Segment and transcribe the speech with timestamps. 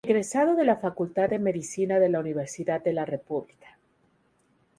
[0.03, 3.67] Egresado de la Facultad de Medicina de la Universidad de la República.